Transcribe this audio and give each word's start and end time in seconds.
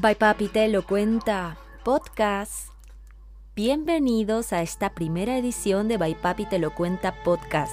Bye 0.00 0.16
Papi 0.16 0.48
te 0.48 0.66
lo 0.66 0.84
cuenta 0.84 1.56
podcast. 1.84 2.70
Bienvenidos 3.54 4.52
a 4.52 4.60
esta 4.60 4.90
primera 4.90 5.38
edición 5.38 5.86
de 5.86 5.98
Bye 5.98 6.16
Papi 6.16 6.46
te 6.46 6.58
lo 6.58 6.74
cuenta 6.74 7.22
podcast. 7.22 7.72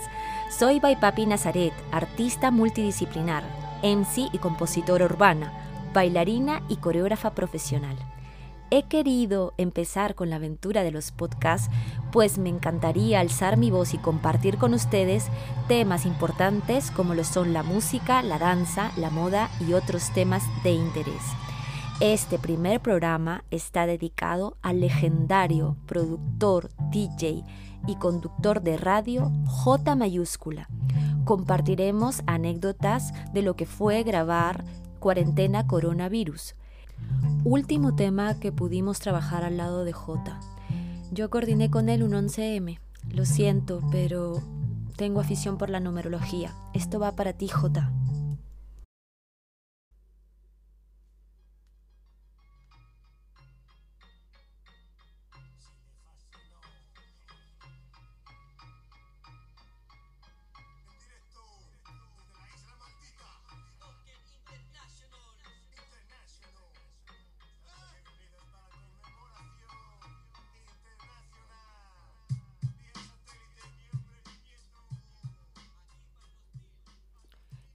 Soy 0.56 0.80
Bye 0.80 0.98
Papi 0.98 1.26
Nazaret, 1.26 1.74
artista 1.92 2.52
multidisciplinar, 2.52 3.44
MC 3.82 4.30
y 4.32 4.38
compositora 4.38 5.06
urbana, 5.06 5.52
bailarina 5.96 6.62
y 6.70 6.76
coreógrafa 6.76 7.34
profesional. 7.34 7.98
He 8.70 8.84
querido 8.84 9.56
empezar 9.58 10.14
con 10.14 10.30
la 10.30 10.36
aventura 10.36 10.84
de 10.84 10.92
los 10.92 11.12
podcasts, 11.12 11.72
pues 12.12 12.38
me 12.38 12.50
encantaría 12.50 13.20
alzar 13.20 13.58
mi 13.58 13.72
voz 13.72 13.96
y 13.96 13.98
compartir 13.98 14.60
con 14.60 14.76
ustedes 14.76 15.26
temas 15.68 16.06
importantes 16.06 16.92
como 16.92 17.16
lo 17.16 17.24
son 17.24 17.52
la 17.52 17.64
música, 17.64 18.22
la 18.22 18.38
danza, 18.38 18.92
la 18.96 19.10
moda 19.10 19.50
y 19.60 19.74
otros 19.74 20.14
temas 20.14 20.44
de 20.64 20.74
interés. 20.74 21.24
Este 22.02 22.40
primer 22.40 22.82
programa 22.82 23.44
está 23.52 23.86
dedicado 23.86 24.58
al 24.64 24.80
legendario 24.80 25.78
productor, 25.86 26.72
DJ 26.90 27.44
y 27.86 27.96
conductor 27.98 28.64
de 28.64 28.76
radio 28.76 29.32
J 29.46 29.96
mayúscula. 29.96 30.68
Compartiremos 31.26 32.24
anécdotas 32.26 33.14
de 33.34 33.44
lo 33.44 33.56
que 33.56 33.68
fue 33.68 34.02
grabar 34.02 34.66
Cuarentena 35.00 35.68
Coronavirus. 35.68 36.56
Último 37.44 37.96
tema 37.96 38.40
que 38.40 38.52
pudimos 38.52 38.98
trabajar 38.98 39.44
al 39.44 39.58
lado 39.58 39.84
de 39.84 39.94
J. 39.94 40.40
Yo 41.12 41.30
coordiné 41.30 41.70
con 41.70 41.88
él 41.88 42.02
un 42.02 42.14
11M. 42.14 42.80
Lo 43.12 43.26
siento, 43.26 43.80
pero 43.92 44.42
tengo 44.98 45.20
afición 45.20 45.60
por 45.60 45.70
la 45.70 45.80
numerología. 45.80 46.52
Esto 46.74 47.00
va 47.00 47.12
para 47.12 47.34
ti, 47.34 47.48
J. 47.48 47.92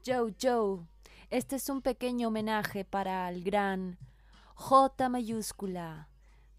Joe 0.06 0.32
Joe, 0.40 0.86
este 1.30 1.56
es 1.56 1.68
un 1.68 1.82
pequeño 1.82 2.28
homenaje 2.28 2.84
para 2.84 3.28
el 3.28 3.42
gran 3.42 3.98
J 4.54 5.08
mayúscula 5.08 6.08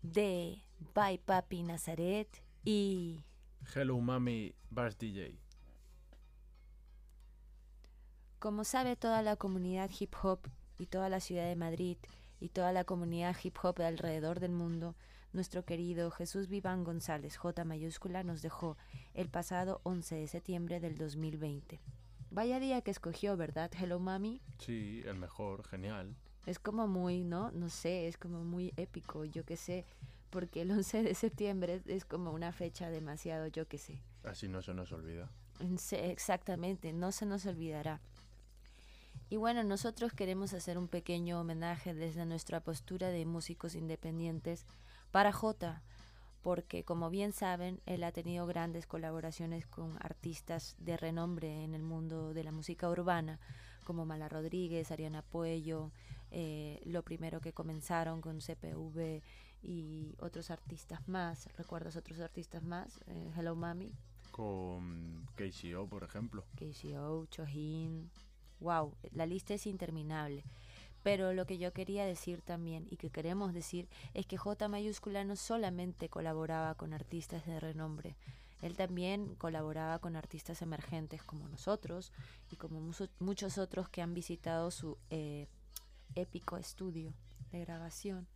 de 0.01 0.65
Bye 0.93 1.19
Papi 1.19 1.63
Nazaret 1.63 2.27
y 2.65 3.23
Hello 3.73 3.97
Mami 4.01 4.53
Bass 4.69 4.97
DJ. 4.97 5.39
Como 8.39 8.65
sabe 8.65 8.97
toda 8.97 9.21
la 9.21 9.37
comunidad 9.37 9.89
hip 9.97 10.13
hop 10.21 10.39
y 10.77 10.87
toda 10.87 11.07
la 11.07 11.21
ciudad 11.21 11.47
de 11.47 11.55
Madrid 11.55 11.97
y 12.41 12.49
toda 12.49 12.73
la 12.73 12.83
comunidad 12.83 13.33
hip 13.41 13.55
hop 13.63 13.79
alrededor 13.81 14.41
del 14.41 14.51
mundo, 14.51 14.93
nuestro 15.31 15.63
querido 15.63 16.11
Jesús 16.11 16.49
Viván 16.49 16.83
González 16.83 17.37
J 17.37 17.63
mayúscula 17.63 18.23
nos 18.23 18.41
dejó 18.41 18.75
el 19.13 19.29
pasado 19.29 19.79
11 19.83 20.15
de 20.15 20.27
septiembre 20.27 20.81
del 20.81 20.97
2020. 20.97 21.79
Vaya 22.29 22.59
día 22.59 22.81
que 22.81 22.91
escogió, 22.91 23.37
¿verdad? 23.37 23.71
Hello 23.79 23.99
Mami. 23.99 24.41
Sí, 24.59 25.01
el 25.05 25.15
mejor, 25.15 25.63
genial. 25.63 26.15
Es 26.45 26.59
como 26.59 26.87
muy, 26.87 27.23
¿no? 27.23 27.51
No 27.51 27.69
sé, 27.69 28.07
es 28.07 28.17
como 28.17 28.43
muy 28.43 28.73
épico, 28.77 29.25
yo 29.25 29.43
qué 29.45 29.57
sé, 29.57 29.85
porque 30.29 30.61
el 30.61 30.71
11 30.71 31.03
de 31.03 31.15
septiembre 31.15 31.81
es 31.85 32.05
como 32.05 32.31
una 32.31 32.51
fecha 32.51 32.89
demasiado, 32.89 33.47
yo 33.47 33.67
qué 33.67 33.77
sé. 33.77 34.01
Así 34.23 34.47
no 34.47 34.61
se 34.61 34.73
nos 34.73 34.91
olvida. 34.91 35.29
Exactamente, 35.91 36.93
no 36.93 37.11
se 37.11 37.25
nos 37.25 37.45
olvidará. 37.45 38.01
Y 39.29 39.37
bueno, 39.37 39.63
nosotros 39.63 40.13
queremos 40.13 40.53
hacer 40.53 40.77
un 40.77 40.87
pequeño 40.87 41.39
homenaje 41.39 41.93
desde 41.93 42.25
nuestra 42.25 42.61
postura 42.61 43.09
de 43.09 43.25
músicos 43.25 43.75
independientes 43.75 44.65
para 45.11 45.33
J, 45.33 45.81
porque 46.47 46.85
como 46.85 47.09
bien 47.09 47.33
saben, 47.33 47.81
él 47.85 48.05
ha 48.05 48.13
tenido 48.13 48.47
grandes 48.47 48.87
colaboraciones 48.87 49.67
con 49.67 49.97
artistas 49.99 50.77
de 50.79 50.95
renombre 50.95 51.65
en 51.65 51.73
el 51.73 51.83
mundo 51.83 52.33
de 52.33 52.41
la 52.45 52.53
música 52.53 52.89
urbana, 52.89 53.37
como 53.83 54.05
Mala 54.05 54.29
Rodríguez, 54.29 54.89
Ariana 54.89 55.23
Puello, 55.23 55.91
eh, 56.31 56.81
lo 56.85 57.03
primero 57.03 57.41
que 57.41 57.51
comenzaron 57.51 58.21
con 58.21 58.39
CPV 58.39 59.21
y 59.61 60.15
otros 60.19 60.49
artistas 60.49 61.05
más. 61.09 61.49
¿Recuerdas 61.57 61.97
otros 61.97 62.21
artistas 62.21 62.63
más? 62.63 62.97
Eh, 63.07 63.29
Hello 63.35 63.53
Mami. 63.53 63.93
Con 64.31 65.27
KCO, 65.35 65.85
por 65.89 66.05
ejemplo. 66.05 66.45
KCO, 66.55 67.25
Chohin. 67.25 68.09
Wow, 68.61 68.93
la 69.11 69.25
lista 69.25 69.53
es 69.53 69.67
interminable. 69.67 70.45
Pero 71.07 71.31
lo 71.31 71.45
que 71.45 71.57
yo 71.57 71.71
quería 71.71 72.05
decir 72.05 72.41
también 72.41 72.85
y 72.91 72.97
que 72.97 73.09
queremos 73.09 73.53
decir 73.53 73.87
es 74.13 74.25
que 74.25 74.35
J 74.35 74.67
mayúscula 74.67 75.23
no 75.23 75.37
solamente 75.37 76.09
colaboraba 76.09 76.75
con 76.75 76.93
artistas 76.93 77.45
de 77.45 77.61
renombre, 77.61 78.17
él 78.61 78.75
también 78.75 79.33
colaboraba 79.35 79.99
con 79.99 80.17
artistas 80.17 80.61
emergentes 80.61 81.23
como 81.23 81.47
nosotros 81.47 82.11
y 82.51 82.57
como 82.57 82.81
muchos 83.19 83.57
otros 83.57 83.87
que 83.87 84.01
han 84.01 84.13
visitado 84.13 84.69
su 84.69 84.97
eh, 85.09 85.47
épico 86.15 86.57
estudio 86.57 87.13
de 87.53 87.61
grabación. 87.61 88.27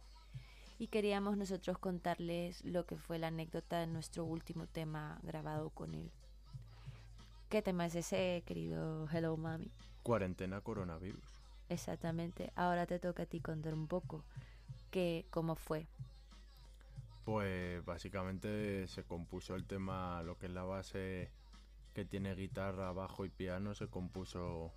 Y 0.79 0.87
queríamos 0.87 1.35
nosotros 1.35 1.77
contarles 1.77 2.63
lo 2.63 2.85
que 2.85 2.95
fue 2.95 3.19
la 3.19 3.27
anécdota 3.27 3.81
de 3.81 3.87
nuestro 3.87 4.23
último 4.23 4.65
tema 4.65 5.19
grabado 5.23 5.71
con 5.71 5.93
él. 5.93 6.09
¿Qué 7.49 7.61
tema 7.61 7.87
es 7.87 7.95
ese, 7.95 8.43
querido 8.45 9.09
Hello 9.09 9.35
Mami? 9.35 9.69
Cuarentena 10.03 10.61
coronavirus. 10.61 11.30
Exactamente. 11.71 12.51
Ahora 12.55 12.85
te 12.85 12.99
toca 12.99 13.23
a 13.23 13.25
ti 13.25 13.39
contar 13.39 13.73
un 13.73 13.87
poco 13.87 14.25
que 14.91 15.25
cómo 15.29 15.55
fue. 15.55 15.87
Pues 17.23 17.83
básicamente 17.85 18.89
se 18.89 19.05
compuso 19.05 19.55
el 19.55 19.65
tema, 19.65 20.21
lo 20.21 20.37
que 20.37 20.47
es 20.47 20.51
la 20.51 20.65
base 20.65 21.31
que 21.93 22.03
tiene 22.03 22.35
guitarra, 22.35 22.91
bajo 22.91 23.23
y 23.23 23.29
piano, 23.29 23.73
se 23.73 23.87
compuso 23.87 24.73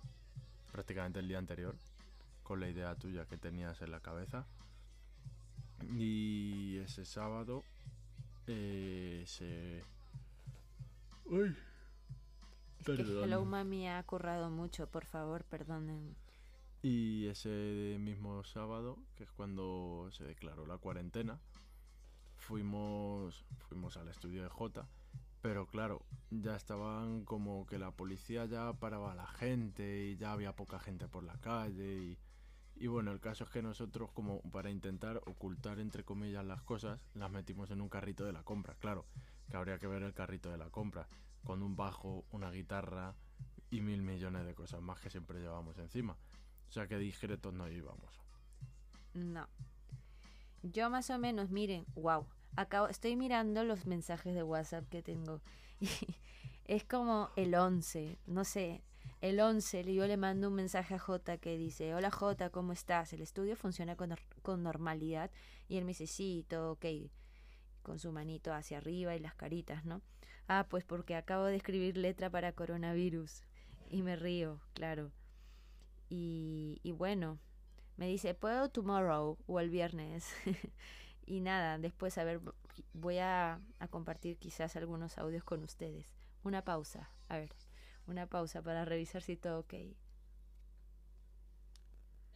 prácticamente 0.71 1.19
el 1.19 1.27
día 1.27 1.37
anterior 1.37 1.75
con 2.43 2.61
la 2.61 2.69
idea 2.69 2.95
tuya 2.95 3.25
que 3.25 3.37
tenías 3.37 3.81
en 3.81 3.91
la 3.91 3.99
cabeza. 3.99 4.45
Y 5.97 6.77
ese 6.77 7.03
sábado 7.03 7.63
eh, 8.47 9.25
se... 9.27 9.83
Uy. 11.25 11.57
Es 12.79 12.85
que 12.85 13.01
Hello 13.01 13.43
Mami 13.43 13.89
ha 13.89 14.01
currado 14.03 14.49
mucho, 14.49 14.87
por 14.87 15.03
favor, 15.03 15.43
perdonen. 15.43 16.15
Y 16.87 17.25
ese 17.29 17.97
mismo 17.99 18.43
sábado, 18.43 18.99
que 19.15 19.23
es 19.23 19.31
cuando 19.31 20.07
se 20.11 20.23
declaró 20.23 20.67
la 20.67 20.77
cuarentena, 20.77 21.39
fuimos, 22.37 23.43
fuimos 23.57 23.97
al 23.97 24.07
estudio 24.07 24.43
de 24.43 24.49
J, 24.49 24.87
pero 25.41 25.65
claro, 25.65 26.05
ya 26.29 26.55
estaban 26.55 27.25
como 27.25 27.65
que 27.65 27.79
la 27.79 27.89
policía 27.89 28.45
ya 28.45 28.71
paraba 28.73 29.13
a 29.13 29.15
la 29.15 29.25
gente 29.25 30.05
y 30.05 30.17
ya 30.17 30.31
había 30.31 30.55
poca 30.55 30.77
gente 30.77 31.07
por 31.07 31.23
la 31.23 31.39
calle 31.39 32.03
y, 32.03 32.19
y 32.75 32.85
bueno, 32.85 33.11
el 33.11 33.19
caso 33.19 33.45
es 33.45 33.49
que 33.49 33.63
nosotros 33.63 34.11
como 34.11 34.43
para 34.51 34.69
intentar 34.69 35.23
ocultar 35.25 35.79
entre 35.79 36.03
comillas 36.03 36.45
las 36.45 36.61
cosas, 36.61 36.99
las 37.15 37.31
metimos 37.31 37.71
en 37.71 37.81
un 37.81 37.89
carrito 37.89 38.25
de 38.25 38.33
la 38.33 38.43
compra, 38.43 38.75
claro, 38.75 39.07
que 39.49 39.57
habría 39.57 39.79
que 39.79 39.87
ver 39.87 40.03
el 40.03 40.13
carrito 40.13 40.51
de 40.51 40.59
la 40.59 40.69
compra, 40.69 41.07
con 41.43 41.63
un 41.63 41.75
bajo, 41.75 42.25
una 42.29 42.51
guitarra 42.51 43.15
y 43.71 43.81
mil 43.81 44.03
millones 44.03 44.45
de 44.45 44.53
cosas 44.53 44.83
más 44.83 44.99
que 44.99 45.09
siempre 45.09 45.39
llevamos 45.39 45.79
encima. 45.79 46.15
O 46.69 46.71
sea 46.71 46.87
que 46.87 46.97
discretos 46.97 47.53
no 47.53 47.69
íbamos. 47.69 48.21
No. 49.13 49.47
Yo 50.63 50.89
más 50.89 51.09
o 51.09 51.17
menos, 51.17 51.49
miren, 51.51 51.85
wow. 51.95 52.27
Acabo, 52.55 52.87
estoy 52.87 53.15
mirando 53.15 53.63
los 53.63 53.85
mensajes 53.85 54.33
de 54.33 54.43
WhatsApp 54.43 54.87
que 54.89 55.01
tengo. 55.01 55.41
es 56.65 56.83
como 56.83 57.29
el 57.35 57.53
11, 57.53 58.17
no 58.27 58.43
sé, 58.43 58.81
el 59.21 59.39
11, 59.39 59.93
yo 59.93 60.07
le 60.07 60.17
mando 60.17 60.49
un 60.49 60.55
mensaje 60.55 60.95
a 60.95 60.99
J 60.99 61.37
que 61.37 61.57
dice, 61.57 61.95
hola 61.95 62.11
J, 62.11 62.49
¿cómo 62.49 62.73
estás? 62.73 63.13
El 63.13 63.21
estudio 63.21 63.55
funciona 63.55 63.95
con, 63.95 64.15
con 64.41 64.63
normalidad. 64.63 65.31
Y 65.67 65.77
él 65.77 65.85
me 65.85 65.89
dice, 65.89 66.07
sí, 66.07 66.45
todo 66.47 66.73
ok, 66.73 66.85
con 67.81 67.99
su 67.99 68.11
manito 68.11 68.53
hacia 68.53 68.77
arriba 68.77 69.15
y 69.15 69.19
las 69.19 69.35
caritas, 69.35 69.85
¿no? 69.85 70.01
Ah, 70.47 70.67
pues 70.69 70.83
porque 70.83 71.15
acabo 71.15 71.45
de 71.45 71.55
escribir 71.55 71.97
letra 71.97 72.29
para 72.29 72.51
coronavirus. 72.51 73.41
Y 73.89 74.03
me 74.03 74.15
río, 74.15 74.59
claro. 74.73 75.11
Y, 76.09 76.79
bueno, 76.97 77.39
me 77.97 78.07
dice, 78.07 78.33
¿puedo 78.33 78.69
tomorrow 78.69 79.37
o 79.47 79.59
el 79.59 79.69
viernes? 79.69 80.27
y 81.25 81.41
nada, 81.41 81.77
después 81.77 82.17
a 82.17 82.23
ver, 82.23 82.41
voy 82.93 83.17
a, 83.19 83.59
compartir 83.89 84.37
quizás 84.37 84.75
algunos 84.75 85.17
audios 85.17 85.43
con 85.43 85.63
ustedes. 85.63 86.15
Una 86.43 86.63
pausa, 86.63 87.09
a 87.27 87.37
ver, 87.37 87.51
una 88.07 88.27
pausa 88.27 88.61
para 88.61 88.85
revisar 88.85 89.21
si 89.21 89.35
todo 89.35 89.59
ok. 89.59 89.73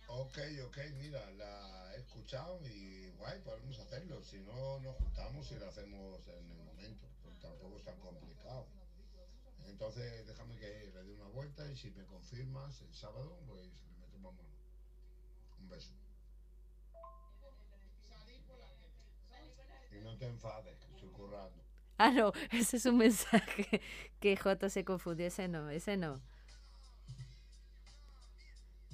Ok, 0.07 0.39
ok, 0.65 0.77
mira, 0.98 1.30
la, 1.31 1.95
escuchado 1.95 2.60
y 2.68 3.12
guay, 3.18 3.39
podemos 3.42 3.77
hacerlo. 3.80 4.24
Si 4.24 4.39
no, 4.39 4.80
nos 4.80 4.95
juntamos 4.95 5.51
y 5.51 5.56
lo 5.56 5.68
hacemos 5.68 6.27
en 6.27 6.51
el 6.51 6.57
momento. 6.65 7.07
Tampoco 7.39 7.77
es 7.77 7.83
tan 7.83 8.00
complicado. 8.00 8.65
Entonces, 9.69 10.27
déjame 10.27 10.57
que 10.57 10.92
le 10.94 11.04
dé 11.04 11.13
una 11.13 11.27
vuelta 11.27 11.69
y 11.71 11.75
si 11.77 11.92
me 11.92 12.06
confirmas 12.06 12.81
el 12.81 12.94
sábado, 12.94 13.39
pues 13.48 13.66
le 13.66 13.98
metemos 14.00 14.33
mano. 14.33 14.50
Un 15.62 15.69
beso. 15.69 15.94
Y 19.92 20.01
no 20.04 20.18
te 20.18 20.27
enfades, 20.27 20.77
que 20.77 20.95
estoy 20.95 21.10
currando. 21.10 21.63
Ah, 21.98 22.12
no, 22.12 22.31
ese 22.51 22.77
es 22.77 22.86
un 22.86 22.98
mensaje 22.98 23.81
que 24.19 24.38
J 24.38 24.69
se 24.69 24.86
confundió, 24.86 25.27
ese 25.27 25.48
no, 25.48 25.69
ese 25.69 25.98
no. 25.98 26.22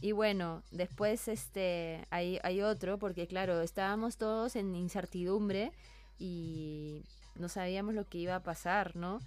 Y 0.01 0.11
bueno, 0.11 0.61
después 0.71 1.27
este 1.27 2.05
hay, 2.09 2.39
hay 2.43 2.61
otro, 2.61 2.99
porque 2.99 3.27
claro, 3.27 3.61
estábamos 3.61 4.17
todos 4.17 4.55
en 4.55 4.75
incertidumbre 4.75 5.71
y 6.19 7.03
no 7.35 7.49
sabíamos 7.49 7.93
lo 7.95 8.07
que 8.07 8.19
iba 8.19 8.35
a 8.35 8.43
pasar, 8.43 8.95
¿no? 8.95 9.19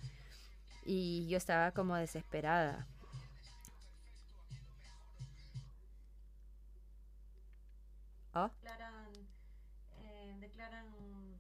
Y 0.91 1.29
yo 1.29 1.37
estaba 1.37 1.73
como 1.73 1.97
desesperada. 1.97 2.87
¿Oh? 8.33 8.49
declaran, 8.63 9.13
eh, 9.99 10.35
declaran 10.41 10.87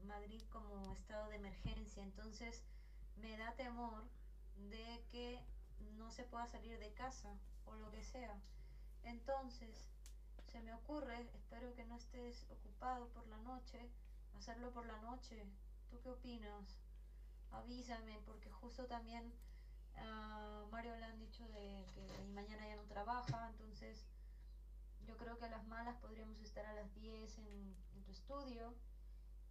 Madrid 0.06 0.42
como 0.52 0.92
estado 0.92 1.30
de 1.30 1.36
emergencia, 1.36 2.02
entonces 2.02 2.62
me 3.16 3.38
da 3.38 3.52
temor 3.52 4.04
de 4.68 5.02
que 5.10 5.40
no 5.96 6.10
se 6.10 6.24
pueda 6.24 6.46
salir 6.46 6.78
de 6.78 6.92
casa 6.92 7.30
o 7.64 7.74
lo 7.76 7.90
que 7.90 8.04
sea. 8.04 8.38
Entonces, 9.04 9.88
se 10.44 10.60
me 10.60 10.74
ocurre, 10.74 11.26
espero 11.32 11.74
que 11.74 11.86
no 11.86 11.96
estés 11.96 12.44
ocupado 12.50 13.08
por 13.14 13.26
la 13.28 13.38
noche, 13.38 13.88
hacerlo 14.36 14.70
por 14.74 14.84
la 14.84 14.98
noche. 14.98 15.42
¿Tú 15.88 15.98
qué 16.02 16.10
opinas? 16.10 16.82
Avísame, 17.50 18.20
porque 18.24 18.50
justo 18.50 18.86
también 18.86 19.32
a 19.96 20.64
Mario 20.70 20.96
le 20.96 21.04
han 21.04 21.18
dicho 21.18 21.46
de 21.48 21.86
que 21.94 22.24
mañana 22.34 22.66
ya 22.68 22.76
no 22.76 22.86
trabaja, 22.86 23.48
entonces 23.48 24.06
yo 25.06 25.16
creo 25.16 25.38
que 25.38 25.46
a 25.46 25.48
las 25.50 25.66
malas 25.66 25.96
podríamos 25.96 26.38
estar 26.40 26.64
a 26.66 26.74
las 26.74 26.94
10 26.94 27.38
en, 27.38 27.76
en 27.94 28.02
tu 28.04 28.12
estudio 28.12 28.74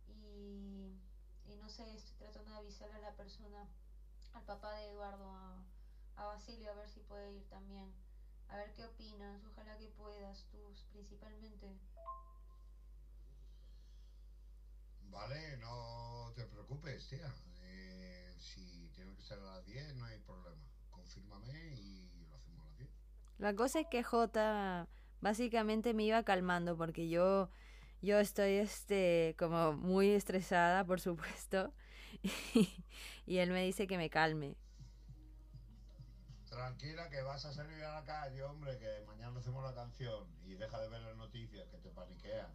y, 0.07 0.99
y 1.45 1.55
no 1.57 1.69
sé, 1.69 1.93
estoy 1.95 2.15
tratando 2.17 2.51
de 2.51 2.57
avisarle 2.57 2.95
a 2.97 2.99
la 3.01 3.15
persona, 3.15 3.67
al 4.33 4.43
papá 4.43 4.75
de 4.75 4.87
Eduardo, 4.89 5.29
a, 5.31 5.63
a 6.15 6.25
Basilio, 6.25 6.71
a 6.71 6.75
ver 6.75 6.89
si 6.89 6.99
puede 7.01 7.33
ir 7.33 7.47
también. 7.49 7.91
A 8.49 8.55
ver 8.57 8.71
qué 8.73 8.85
opinas, 8.85 9.43
ojalá 9.45 9.77
que 9.77 9.87
puedas, 9.89 10.45
tú 10.51 10.73
principalmente. 10.91 11.77
Vale, 15.09 15.57
no 15.57 16.31
te 16.35 16.45
preocupes, 16.45 17.07
tía. 17.07 17.33
Si 18.39 18.89
tiene 18.95 19.15
que 19.15 19.23
ser 19.23 19.39
a 19.39 19.55
las 19.55 19.65
10, 19.65 19.95
no 19.95 20.05
hay 20.05 20.19
problema. 20.19 20.61
Confírmame 20.91 21.73
y 21.75 22.25
lo 22.29 22.35
hacemos 22.35 22.61
a 22.61 22.69
las 22.69 22.77
10. 22.77 22.89
La 23.37 23.55
cosa 23.55 23.79
es 23.81 23.87
que 23.87 24.03
J 24.03 24.87
básicamente 25.21 25.93
me 25.93 26.03
iba 26.03 26.23
calmando 26.23 26.77
porque 26.77 27.09
yo 27.09 27.49
yo 28.01 28.19
estoy 28.19 28.53
este 28.53 29.35
como 29.39 29.73
muy 29.73 30.11
estresada, 30.11 30.85
por 30.85 30.99
supuesto, 30.99 31.73
y, 32.21 32.31
y 33.25 33.37
él 33.37 33.51
me 33.51 33.63
dice 33.63 33.87
que 33.87 33.97
me 33.97 34.09
calme. 34.09 34.55
Tranquila 36.49 37.09
que 37.09 37.21
vas 37.21 37.45
a 37.45 37.53
salir 37.53 37.83
a 37.83 37.99
la 37.99 38.05
calle, 38.05 38.41
hombre, 38.43 38.77
que 38.77 39.03
mañana 39.05 39.39
hacemos 39.39 39.63
la 39.63 39.73
canción 39.75 40.27
y 40.43 40.55
deja 40.55 40.79
de 40.79 40.89
ver 40.89 41.01
las 41.01 41.15
noticias 41.15 41.67
que 41.69 41.77
te 41.77 41.89
paniquean. 41.89 42.51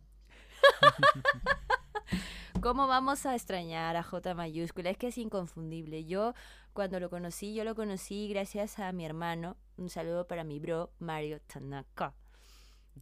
¿Cómo 2.62 2.86
vamos 2.86 3.26
a 3.26 3.34
extrañar 3.34 3.96
a 3.96 4.04
J 4.04 4.34
mayúscula? 4.34 4.90
Es 4.90 4.96
que 4.96 5.08
es 5.08 5.18
inconfundible. 5.18 6.04
Yo 6.04 6.32
cuando 6.72 7.00
lo 7.00 7.10
conocí, 7.10 7.54
yo 7.54 7.64
lo 7.64 7.74
conocí 7.74 8.28
gracias 8.28 8.78
a 8.78 8.92
mi 8.92 9.04
hermano. 9.04 9.56
Un 9.76 9.88
saludo 9.88 10.28
para 10.28 10.44
mi 10.44 10.60
bro 10.60 10.92
Mario 11.00 11.40
Tanaka. 11.40 12.14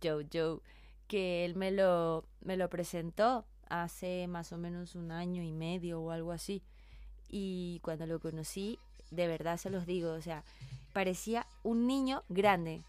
Joe 0.02 0.26
Joe, 0.32 0.60
que 1.08 1.44
él 1.44 1.56
me 1.56 1.72
lo, 1.72 2.24
me 2.40 2.56
lo 2.56 2.70
presentó 2.70 3.44
hace 3.68 4.26
más 4.28 4.50
o 4.54 4.56
menos 4.56 4.94
un 4.94 5.12
año 5.12 5.42
y 5.42 5.52
medio 5.52 6.00
o 6.00 6.10
algo 6.10 6.32
así. 6.32 6.62
Y 7.28 7.80
cuando 7.82 8.06
lo 8.06 8.18
conocí, 8.18 8.78
de 9.10 9.26
verdad 9.26 9.58
se 9.58 9.68
los 9.68 9.84
digo, 9.84 10.12
o 10.12 10.22
sea, 10.22 10.42
parecía 10.94 11.46
un 11.64 11.86
niño 11.86 12.24
grande. 12.30 12.82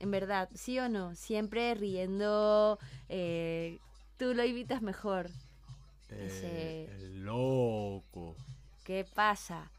En 0.00 0.10
verdad, 0.10 0.48
¿sí 0.54 0.76
o 0.80 0.88
no? 0.88 1.14
Siempre 1.14 1.72
riendo. 1.76 2.80
eh, 3.08 3.78
tú 4.16 4.34
lo 4.34 4.44
imitas 4.44 4.82
mejor. 4.82 5.30
Eh, 6.10 6.86
Ese- 6.88 6.94
el 7.04 7.24
loco. 7.24 8.36
¿Qué 8.84 9.04
pasa? 9.14 9.70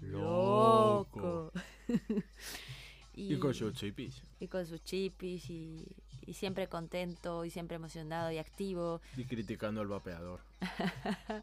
Loco. 0.00 1.52
y, 3.14 3.34
Y 3.34 3.38
con 3.38 3.54
sus 3.54 3.74
chipis. 3.74 4.22
y 4.40 4.48
con 4.48 4.66
sus 4.66 4.82
chipis 4.84 5.48
y, 5.50 5.86
y 6.26 6.34
siempre 6.34 6.68
contento 6.68 7.44
y 7.44 7.50
siempre 7.50 7.76
emocionado 7.76 8.30
y 8.30 8.38
activo. 8.38 9.00
Y 9.16 9.24
criticando 9.24 9.80
al 9.80 9.88
vapeador. 9.88 10.40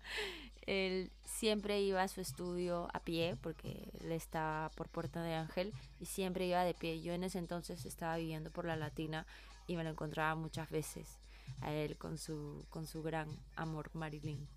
Él 0.65 1.11
siempre 1.25 1.81
iba 1.81 2.01
a 2.01 2.07
su 2.07 2.21
estudio 2.21 2.87
a 2.93 2.99
pie 2.99 3.37
porque 3.41 3.87
él 4.01 4.11
está 4.11 4.71
por 4.75 4.89
Puerta 4.89 5.21
de 5.21 5.35
Ángel 5.35 5.71
y 5.99 6.05
siempre 6.05 6.47
iba 6.47 6.63
de 6.63 6.73
pie. 6.73 7.01
Yo 7.01 7.13
en 7.13 7.23
ese 7.23 7.37
entonces 7.37 7.85
estaba 7.85 8.17
viviendo 8.17 8.49
por 8.49 8.65
la 8.65 8.75
Latina 8.75 9.27
y 9.67 9.75
me 9.75 9.83
lo 9.83 9.91
encontraba 9.91 10.33
muchas 10.33 10.71
veces 10.71 11.19
a 11.61 11.73
él 11.73 11.97
con 11.97 12.17
su, 12.17 12.65
con 12.69 12.87
su 12.87 13.01
gran 13.03 13.27
amor 13.55 13.89
Marilyn. 13.93 14.47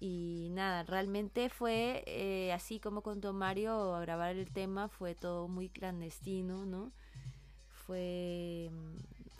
Y 0.00 0.48
nada, 0.52 0.82
realmente 0.82 1.50
fue 1.50 2.02
eh, 2.06 2.52
así 2.54 2.80
como 2.80 3.02
contó 3.02 3.34
Mario 3.34 3.94
a 3.94 4.00
grabar 4.00 4.34
el 4.34 4.50
tema, 4.50 4.88
fue 4.88 5.14
todo 5.14 5.46
muy 5.46 5.68
clandestino, 5.68 6.64
¿no? 6.64 6.90
Fue, 7.86 8.70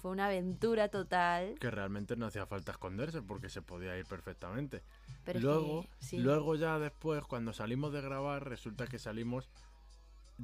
fue 0.03 0.11
una 0.11 0.27
aventura 0.27 0.88
total. 0.88 1.55
Que 1.59 1.71
realmente 1.71 2.15
no 2.15 2.27
hacía 2.27 2.44
falta 2.44 2.73
esconderse 2.73 3.23
porque 3.23 3.49
se 3.49 3.62
podía 3.62 3.97
ir 3.97 4.05
perfectamente. 4.05 4.83
Pero 5.25 5.41
luego, 5.41 5.83
que, 5.83 5.88
sí. 6.00 6.19
luego 6.19 6.55
ya 6.56 6.79
después, 6.79 7.25
cuando 7.25 7.55
salimos 7.55 7.93
de 7.94 8.03
grabar, 8.03 8.47
resulta 8.47 8.87
que 8.87 8.99
salimos 8.99 9.49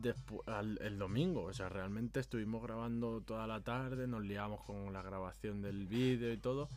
despu- 0.00 0.42
al- 0.46 0.78
el 0.82 0.98
domingo. 0.98 1.44
O 1.44 1.52
sea, 1.52 1.68
realmente 1.68 2.20
estuvimos 2.20 2.62
grabando 2.62 3.20
toda 3.20 3.46
la 3.46 3.60
tarde, 3.62 4.06
nos 4.06 4.22
liamos 4.22 4.62
con 4.64 4.92
la 4.92 5.02
grabación 5.02 5.62
del 5.62 5.86
vídeo 5.86 6.32
y 6.32 6.38
todo. 6.38 6.68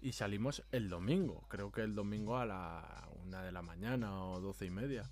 Y 0.00 0.12
salimos 0.12 0.62
el 0.72 0.88
domingo, 0.88 1.44
creo 1.48 1.72
que 1.72 1.80
el 1.82 1.94
domingo 1.94 2.36
a 2.36 2.44
la 2.46 3.08
una 3.24 3.42
de 3.42 3.50
la 3.50 3.62
mañana 3.62 4.22
o 4.24 4.40
doce 4.40 4.66
y 4.66 4.70
media. 4.70 5.10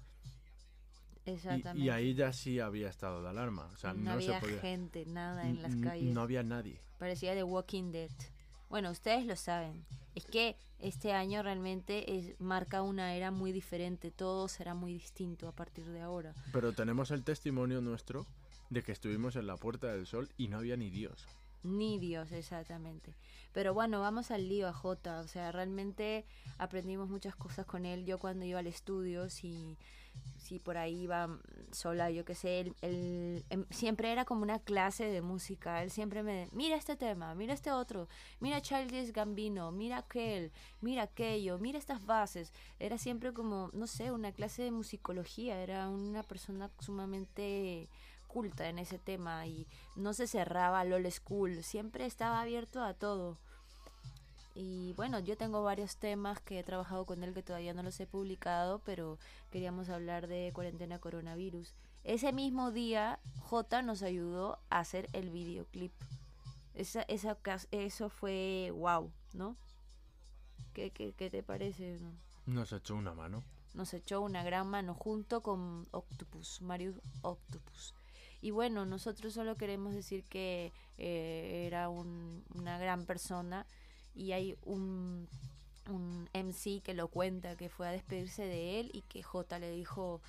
Exactamente. 1.27 1.83
Y, 1.83 1.89
ahí 1.89 2.15
ya 2.15 2.33
sí 2.33 2.61
había 2.61 2.89
estado 2.91 3.23
de 3.23 3.31
alarma. 3.31 3.67
O 3.73 3.77
sea, 3.79 3.95
no, 3.95 4.03
no, 4.03 4.11
había 4.13 4.35
se 4.35 4.41
podía. 4.41 4.61
gente, 4.61 5.07
nada 5.07 5.49
en 5.49 5.63
las 5.63 5.75
calles. 5.77 6.13
No 6.15 6.21
había 6.21 6.43
nadie. 6.43 6.79
Parecía 6.99 7.33
The 7.35 7.45
Walking 7.45 7.93
Dead. 7.93 8.11
Bueno, 8.75 8.91
ustedes 8.91 9.25
lo 9.25 9.37
saben. 9.37 9.87
Es 10.17 10.25
que 10.25 10.57
este 10.81 11.13
año 11.13 11.45
realmente 11.45 12.19
es, 12.19 12.41
marca 12.41 12.83
una 12.83 13.15
era 13.15 13.31
muy 13.31 13.53
diferente. 13.53 14.11
Todo 14.11 14.49
será 14.49 14.75
muy 14.75 14.95
distinto 14.95 15.47
a 15.47 15.53
partir 15.53 15.87
de 15.87 16.01
ahora. 16.01 16.35
Pero 16.53 16.73
tenemos 16.73 17.13
el 17.13 17.23
testimonio 17.23 17.81
nuestro 17.81 18.27
de 18.71 18.83
que 18.83 18.91
estuvimos 18.91 19.37
en 19.37 19.47
la 19.47 19.57
Puerta 19.57 19.93
del 19.93 20.09
Sol 20.09 20.29
y 20.37 20.49
no 20.49 20.59
había 20.59 20.77
ni 20.77 20.91
Dios. 20.91 21.25
Ni 21.63 22.01
Dios, 22.01 22.33
exactamente. 22.33 23.15
Pero 23.53 23.75
bueno, 23.75 24.01
vamos 24.01 24.33
al 24.33 24.49
lío 24.49 24.67
a 24.67 24.73
Jota. 24.73 25.21
O 25.21 25.29
sea, 25.29 25.53
realmente 25.53 26.25
aprendimos 26.59 27.09
muchas 27.09 27.37
cosas 27.37 27.67
con 27.67 27.87
él. 27.87 28.05
Yo 28.05 28.19
cuando 28.19 28.45
iba 28.45 28.59
al 28.59 28.67
estudio, 28.67 29.31
si, 29.31 29.79
si 30.39 30.59
por 30.59 30.77
ahí 30.77 31.03
iba 31.03 31.27
mm, 31.27 31.41
sola, 31.73 32.11
yo 32.11 32.25
qué 32.25 32.35
sé, 32.35 32.61
él, 32.83 33.45
em, 33.51 33.65
siempre 33.71 34.13
era 34.13 34.25
como 34.25 34.43
una 34.43 34.59
clase 34.59 35.05
de 35.05 35.23
música. 35.23 35.83
Él 35.83 35.91
siempre 35.91 36.23
me, 36.23 36.49
mira 36.53 36.77
este 36.77 36.97
tema, 36.97 37.35
mira 37.35 37.55
este 37.55 37.73
otro, 37.73 38.09
mira 38.41 38.61
Childish 38.61 39.13
Gambino, 39.13 39.73
mira 39.73 39.99
aquel, 39.99 40.53
mira 40.81 41.05
aquello, 41.05 41.59
mira 41.59 41.79
estas 41.79 42.05
bases. 42.05 42.53
Era 42.79 42.99
siempre 42.99 43.33
como, 43.33 43.71
no 43.73 43.87
sé, 43.87 44.13
una 44.13 44.33
clase 44.33 44.63
de 44.63 44.71
musicología. 44.71 45.61
Era 45.63 45.89
una 45.89 46.23
persona 46.23 46.71
sumamente 46.81 47.89
culta 48.35 48.69
en 48.69 48.81
ese 48.81 48.99
tema 48.99 49.47
y 49.47 49.67
no 49.95 50.13
se 50.13 50.27
cerraba 50.27 50.81
al 50.81 50.93
old 50.93 51.09
school, 51.11 51.63
siempre 51.63 52.05
estaba 52.05 52.41
abierto 52.41 52.83
a 52.83 52.93
todo. 52.93 53.39
Y 54.55 54.93
bueno, 54.93 55.19
yo 55.19 55.37
tengo 55.37 55.65
varios 55.65 55.97
temas 55.97 56.41
que 56.41 56.61
he 56.61 56.63
trabajado 56.65 57.05
con 57.07 57.25
él 57.25 57.35
que 57.35 57.43
todavía 57.43 57.75
no 57.75 57.83
los 57.83 57.99
he 57.99 58.07
publicado, 58.07 58.79
pero 58.85 59.19
queríamos 59.51 59.89
hablar 59.89 60.29
de 60.29 60.53
cuarentena 60.55 60.99
coronavirus. 61.01 61.75
Ese 62.05 62.33
mismo 62.33 62.71
día, 62.71 63.19
J 63.41 63.83
nos 63.83 64.03
ayudó 64.03 64.59
a 64.71 64.79
hacer 64.81 65.09
el 65.13 65.31
videoclip. 65.31 65.93
Esa, 66.75 67.03
esa, 67.03 67.37
eso 67.73 68.09
fue 68.11 68.71
wow, 68.77 69.11
¿no? 69.33 69.57
¿Qué, 70.73 70.91
qué, 70.91 71.13
qué 71.15 71.31
te 71.31 71.43
parece? 71.43 71.99
no? 72.01 72.13
Nos 72.47 72.73
echó 72.73 72.95
una 72.95 73.15
mano. 73.15 73.43
nos 73.75 73.93
echó 73.93 74.21
una 74.21 74.45
gran 74.45 74.69
mano 74.69 74.95
junto 74.95 75.43
con 75.43 75.85
Octopus, 75.91 76.61
Marius 76.63 76.97
Octopus. 77.23 77.93
Y 78.41 78.51
bueno, 78.53 78.85
nosotros 78.87 79.33
solo 79.33 79.57
queremos 79.57 79.95
decir 79.95 80.23
que 80.25 80.73
eh, 80.99 81.65
era 81.67 81.89
un- 81.89 82.45
una 82.55 82.79
gran 82.79 83.05
persona 83.07 83.67
y 84.15 84.33
hay 84.33 84.57
un, 84.63 85.29
un 85.89 86.29
MC 86.33 86.83
que 86.83 86.95
lo 86.95 87.09
cuenta, 87.09 87.57
que 87.57 87.69
fue 87.69 87.89
a 87.89 87.93
despedirse 87.93 88.45
de 88.45 88.81
él 88.81 88.91
y 88.93 89.03
que 89.03 89.23
J 89.23 89.59
le 89.59 89.71
dijo, 89.71 90.21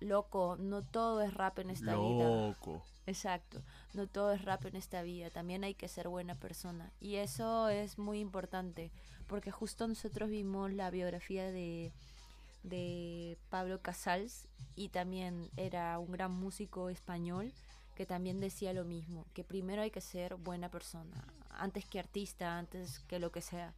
loco, 0.00 0.56
no 0.58 0.82
todo 0.82 1.22
es 1.22 1.34
rap 1.34 1.58
en 1.58 1.70
esta 1.70 1.96
vida. 1.96 2.28
Loco. 2.28 2.82
Exacto, 3.06 3.62
no 3.94 4.06
todo 4.06 4.32
es 4.32 4.44
rap 4.44 4.66
en 4.66 4.76
esta 4.76 5.00
vida, 5.00 5.30
también 5.30 5.64
hay 5.64 5.74
que 5.74 5.88
ser 5.88 6.08
buena 6.08 6.34
persona. 6.34 6.92
Y 7.00 7.16
eso 7.16 7.70
es 7.70 7.98
muy 7.98 8.20
importante, 8.20 8.90
porque 9.26 9.50
justo 9.50 9.88
nosotros 9.88 10.28
vimos 10.28 10.72
la 10.72 10.90
biografía 10.90 11.50
de, 11.50 11.90
de 12.64 13.38
Pablo 13.48 13.80
Casals 13.80 14.46
y 14.76 14.90
también 14.90 15.50
era 15.56 15.98
un 15.98 16.12
gran 16.12 16.32
músico 16.32 16.90
español 16.90 17.54
que 17.96 18.04
también 18.06 18.40
decía 18.40 18.72
lo 18.74 18.84
mismo, 18.84 19.26
que 19.32 19.42
primero 19.42 19.82
hay 19.82 19.90
que 19.90 20.00
ser 20.00 20.36
buena 20.36 20.68
persona, 20.68 21.24
antes 21.58 21.84
que 21.84 21.98
artista, 21.98 22.58
antes 22.58 23.00
que 23.08 23.18
lo 23.18 23.30
que 23.32 23.42
sea. 23.42 23.72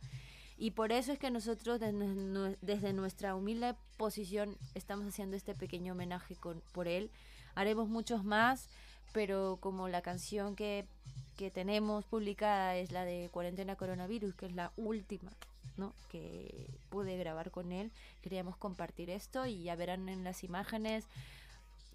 Y 0.59 0.73
por 0.73 0.93
eso 0.93 1.13
es 1.13 1.19
que 1.19 1.31
nosotros 1.31 1.81
desde, 1.81 1.93
nu- 1.95 2.57
desde 2.61 2.93
nuestra 2.93 3.35
humilde 3.35 3.75
posición 3.97 4.57
estamos 4.75 5.07
haciendo 5.07 5.37
este 5.37 5.55
pequeño 5.55 5.95
homenaje 5.95 6.37
con, 6.37 6.63
por 6.73 6.87
él. 6.87 7.11
Haremos 7.55 7.89
muchos 7.89 8.25
más, 8.25 8.69
pero 9.13 9.59
como 9.61 9.89
la 9.89 10.03
canción 10.03 10.55
que, 10.57 10.85
que 11.37 11.51
tenemos 11.51 12.05
publicada 12.05 12.77
es 12.77 12.93
la 12.93 13.05
de 13.05 13.29
Cuarentena 13.33 13.75
Coronavirus, 13.77 14.35
que 14.35 14.47
es 14.47 14.53
la 14.55 14.71
última 14.77 15.31
¿no? 15.77 15.95
que 16.11 16.67
pude 16.91 17.17
grabar 17.17 17.51
con 17.51 17.73
él, 17.73 17.91
queríamos 18.23 18.57
compartir 18.57 19.09
esto 19.09 19.47
y 19.47 19.63
ya 19.63 19.77
verán 19.77 20.09
en 20.11 20.25
las 20.25 20.45
imágenes 20.45 21.05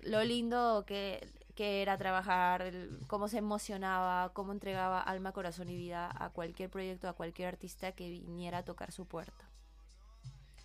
lo 0.01 0.23
lindo 0.23 0.83
que, 0.87 1.27
que 1.55 1.81
era 1.81 1.97
trabajar, 1.97 2.71
cómo 3.07 3.27
se 3.27 3.37
emocionaba, 3.37 4.33
cómo 4.33 4.51
entregaba 4.51 5.01
alma, 5.01 5.31
corazón 5.31 5.69
y 5.69 5.75
vida 5.75 6.11
a 6.13 6.29
cualquier 6.29 6.69
proyecto, 6.69 7.07
a 7.07 7.13
cualquier 7.13 7.47
artista 7.47 7.93
que 7.93 8.09
viniera 8.09 8.59
a 8.59 8.65
tocar 8.65 8.91
su 8.91 9.05
puerta. 9.05 9.49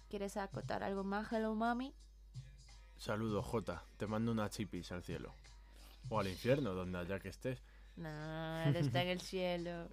¿Quieres 0.08 0.36
acotar 0.36 0.82
algo 0.82 1.04
más, 1.04 1.32
Hello 1.32 1.54
Mami? 1.54 1.94
Saludos, 2.98 3.46
Jota. 3.46 3.84
Te 3.96 4.06
mando 4.06 4.32
una 4.32 4.50
chipis 4.50 4.90
al 4.90 5.02
cielo. 5.04 5.32
O 6.08 6.18
al 6.18 6.26
infierno, 6.26 6.74
donde 6.74 6.98
allá 6.98 7.20
que 7.20 7.28
estés. 7.28 7.62
No, 7.96 8.60
él 8.62 8.74
está 8.74 9.02
en 9.02 9.08
el 9.08 9.20
cielo. 9.20 9.88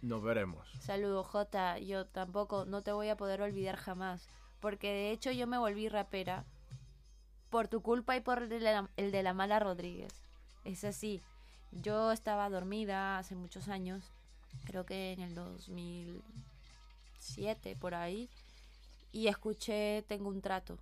Nos 0.00 0.22
veremos. 0.22 0.66
Saludo, 0.80 1.22
Jota. 1.22 1.78
Yo 1.78 2.06
tampoco, 2.06 2.64
no 2.64 2.82
te 2.82 2.92
voy 2.92 3.08
a 3.10 3.16
poder 3.16 3.42
olvidar 3.42 3.76
jamás. 3.76 4.26
Porque 4.60 4.88
de 4.88 5.10
hecho 5.10 5.30
yo 5.30 5.46
me 5.46 5.58
volví 5.58 5.88
rapera 5.88 6.46
por 7.50 7.68
tu 7.68 7.82
culpa 7.82 8.16
y 8.16 8.20
por 8.20 8.42
el 8.42 8.48
de 8.48 9.22
la, 9.22 9.34
mala 9.34 9.58
Rodríguez. 9.58 10.22
Es 10.64 10.84
así. 10.84 11.20
Yo 11.72 12.12
estaba 12.12 12.48
dormida 12.48 13.18
hace 13.18 13.34
muchos 13.34 13.68
años, 13.68 14.10
creo 14.64 14.86
que 14.86 15.12
en 15.12 15.20
el 15.20 15.34
2007 15.34 17.76
por 17.76 17.94
ahí, 17.94 18.30
y 19.12 19.28
escuché 19.28 20.02
Tengo 20.08 20.28
un 20.28 20.40
trato. 20.40 20.78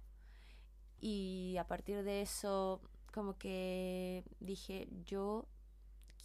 Y 1.01 1.57
a 1.59 1.65
partir 1.65 2.03
de 2.03 2.23
eso, 2.23 2.81
como 3.13 3.37
que 3.37 4.25
dije, 4.41 4.89
yo 5.05 5.47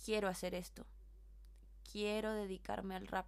quiero 0.05 0.27
hacer 0.27 0.55
esto. 0.55 0.85
Quiero 1.91 2.33
dedicarme 2.33 2.95
al 2.95 3.07
rap. 3.07 3.25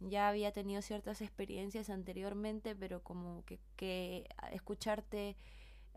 Ya 0.00 0.28
había 0.28 0.52
tenido 0.52 0.82
ciertas 0.82 1.22
experiencias 1.22 1.90
anteriormente, 1.90 2.76
pero 2.76 3.02
como 3.02 3.44
que 3.76 4.28
escucharte 4.52 5.36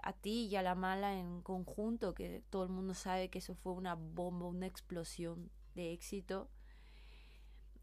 a 0.06 0.14
ti 0.14 0.46
y 0.46 0.56
a 0.56 0.62
la 0.62 0.76
mala 0.76 1.20
en 1.20 1.42
conjunto, 1.42 2.14
que 2.14 2.44
todo 2.52 2.64
el 2.64 2.70
mundo 2.70 2.94
sabe 2.94 3.30
que 3.30 3.40
eso 3.40 3.56
fue 3.56 3.74
una 3.74 3.96
bomba, 3.96 4.46
una 4.46 4.68
explosión 4.68 5.50
de 5.74 5.94
éxito, 5.94 6.48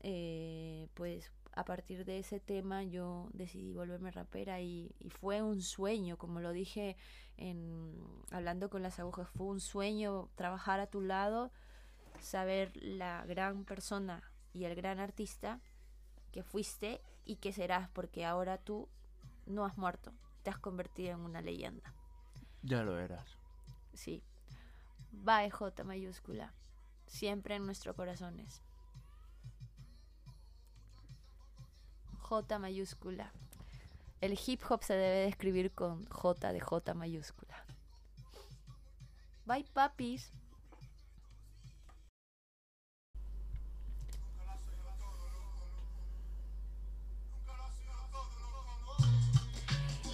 eh, 0.00 0.88
pues 0.94 1.32
a 1.54 1.64
partir 1.64 2.04
de 2.04 2.20
ese 2.20 2.38
tema 2.38 2.84
yo 2.84 3.28
decidí 3.32 3.74
volverme 3.74 4.12
rapera 4.12 4.60
y, 4.60 4.94
y 5.00 5.10
fue 5.10 5.42
un 5.42 5.62
sueño, 5.62 6.16
como 6.16 6.40
lo 6.40 6.52
dije 6.52 6.96
en, 7.36 7.92
hablando 8.30 8.70
con 8.70 8.82
las 8.82 9.00
agujas, 9.00 9.28
fue 9.28 9.46
un 9.46 9.60
sueño 9.60 10.30
trabajar 10.36 10.78
a 10.78 10.86
tu 10.86 11.00
lado, 11.00 11.50
saber 12.20 12.70
la 12.76 13.26
gran 13.26 13.64
persona 13.64 14.22
y 14.52 14.64
el 14.64 14.76
gran 14.76 15.00
artista 15.00 15.60
que 16.30 16.44
fuiste 16.44 17.00
y 17.24 17.36
que 17.36 17.52
serás, 17.52 17.88
porque 17.90 18.24
ahora 18.24 18.58
tú 18.58 18.88
no 19.44 19.64
has 19.64 19.76
muerto, 19.76 20.12
te 20.44 20.50
has 20.50 20.58
convertido 20.58 21.10
en 21.10 21.20
una 21.20 21.42
leyenda. 21.42 21.92
Ya 22.62 22.82
lo 22.82 22.98
eras. 22.98 23.36
Sí. 23.92 24.22
Bye 25.10 25.50
J 25.50 25.84
mayúscula. 25.84 26.54
Siempre 27.06 27.56
en 27.56 27.66
nuestros 27.66 27.94
corazones. 27.96 28.62
J 32.20 32.58
mayúscula. 32.58 33.32
El 34.20 34.38
hip 34.46 34.62
hop 34.68 34.84
se 34.84 34.94
debe 34.94 35.16
de 35.16 35.28
escribir 35.28 35.72
con 35.72 36.06
J 36.06 36.52
de 36.52 36.60
J 36.60 36.94
mayúscula. 36.94 37.64
Bye 39.44 39.66
papis. 39.72 40.32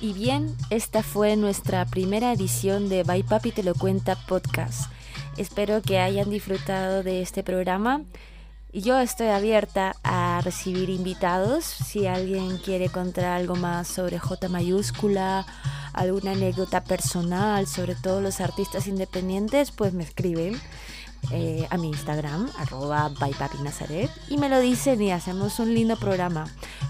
Y 0.00 0.12
bien, 0.12 0.56
esta 0.70 1.02
fue 1.02 1.34
nuestra 1.34 1.84
primera 1.84 2.32
edición 2.32 2.88
de 2.88 3.02
Bye 3.02 3.24
Papi 3.24 3.50
Te 3.50 3.64
Lo 3.64 3.74
Cuenta 3.74 4.14
podcast. 4.14 4.92
Espero 5.36 5.82
que 5.82 5.98
hayan 5.98 6.30
disfrutado 6.30 7.02
de 7.02 7.20
este 7.20 7.42
programa. 7.42 8.02
Yo 8.72 9.00
estoy 9.00 9.26
abierta 9.28 9.96
a 10.04 10.40
recibir 10.44 10.88
invitados. 10.88 11.64
Si 11.64 12.06
alguien 12.06 12.58
quiere 12.58 12.90
contar 12.90 13.24
algo 13.24 13.56
más 13.56 13.88
sobre 13.88 14.20
J 14.20 14.48
mayúscula, 14.48 15.44
alguna 15.94 16.32
anécdota 16.32 16.84
personal 16.84 17.66
sobre 17.66 17.96
todos 17.96 18.22
los 18.22 18.40
artistas 18.40 18.86
independientes, 18.86 19.72
pues 19.72 19.94
me 19.94 20.04
escriben 20.04 20.60
eh, 21.30 21.66
a 21.70 21.76
mi 21.76 21.88
Instagram, 21.88 22.50
arroba 22.58 23.08
bypapinazaret, 23.08 24.10
y 24.28 24.38
me 24.38 24.48
lo 24.48 24.60
dicen 24.60 25.02
y 25.02 25.12
hacemos 25.12 25.58
un 25.58 25.74
lindo 25.74 25.96
programa, 25.96 26.46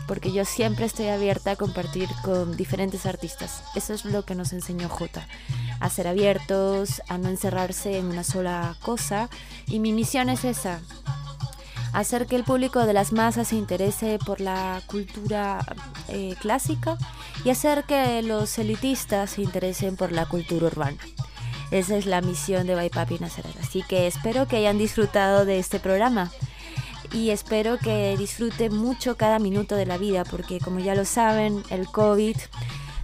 porque 0.06 0.32
yo 0.32 0.44
siempre 0.44 0.86
estoy 0.86 1.08
abierta 1.08 1.52
a 1.52 1.56
compartir 1.56 2.08
con 2.22 2.56
diferentes 2.56 3.04
artistas. 3.06 3.62
Eso 3.74 3.94
es 3.94 4.04
lo 4.04 4.24
que 4.24 4.34
nos 4.34 4.52
enseñó 4.52 4.88
J, 4.88 5.26
a 5.80 5.90
ser 5.90 6.06
abiertos, 6.06 7.02
a 7.08 7.18
no 7.18 7.28
encerrarse 7.28 7.98
en 7.98 8.06
una 8.06 8.24
sola 8.24 8.76
cosa, 8.82 9.28
y 9.66 9.80
mi 9.80 9.92
misión 9.92 10.28
es 10.28 10.44
esa, 10.44 10.80
hacer 11.92 12.26
que 12.26 12.36
el 12.36 12.44
público 12.44 12.86
de 12.86 12.92
las 12.92 13.12
masas 13.12 13.48
se 13.48 13.56
interese 13.56 14.18
por 14.24 14.40
la 14.40 14.82
cultura 14.86 15.64
eh, 16.08 16.34
clásica 16.40 16.96
y 17.44 17.50
hacer 17.50 17.84
que 17.84 18.22
los 18.22 18.58
elitistas 18.58 19.30
se 19.30 19.42
interesen 19.42 19.96
por 19.96 20.12
la 20.12 20.26
cultura 20.26 20.66
urbana. 20.66 20.98
Esa 21.70 21.96
es 21.96 22.06
la 22.06 22.20
misión 22.20 22.66
de 22.66 22.74
Baipapi 22.74 23.18
Nazaret. 23.18 23.54
Así 23.60 23.82
que 23.82 24.06
espero 24.06 24.46
que 24.48 24.56
hayan 24.56 24.78
disfrutado 24.78 25.44
de 25.44 25.58
este 25.58 25.80
programa 25.80 26.30
y 27.12 27.30
espero 27.30 27.78
que 27.78 28.16
disfruten 28.16 28.76
mucho 28.76 29.16
cada 29.16 29.38
minuto 29.38 29.76
de 29.76 29.86
la 29.86 29.98
vida 29.98 30.24
porque 30.24 30.60
como 30.60 30.78
ya 30.78 30.94
lo 30.94 31.04
saben, 31.04 31.62
el 31.70 31.86
COVID 31.86 32.36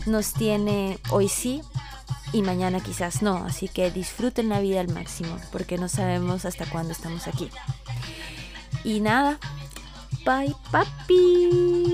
nos 0.06 0.33
tiene 0.33 0.99
hoy 1.11 1.28
sí 1.28 1.62
y 2.33 2.42
mañana 2.42 2.80
quizás 2.80 3.23
no. 3.23 3.44
Así 3.44 3.68
que 3.68 3.90
disfruten 3.90 4.49
la 4.49 4.61
vida 4.61 4.80
al 4.80 4.88
máximo 4.88 5.38
porque 5.52 5.78
no 5.78 5.88
sabemos 5.88 6.44
hasta 6.44 6.66
cuándo 6.66 6.92
estamos 6.92 7.26
aquí. 7.26 7.50
Y 8.83 9.00
nada, 9.00 9.38
bye 10.25 10.54
papis. 10.71 11.94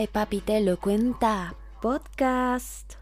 Bye 0.00 0.08
papi 0.08 0.40
te 0.40 0.62
lo 0.62 0.78
cuenta 0.78 1.54
podcast. 1.82 2.99